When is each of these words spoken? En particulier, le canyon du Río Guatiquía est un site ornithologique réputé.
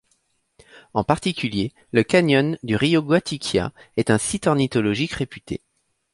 En 0.95 1.03
particulier, 1.03 1.73
le 1.91 2.01
canyon 2.03 2.57
du 2.63 2.75
Río 2.75 3.03
Guatiquía 3.03 3.71
est 3.97 4.09
un 4.09 4.17
site 4.17 4.47
ornithologique 4.47 5.11
réputé. 5.13 5.61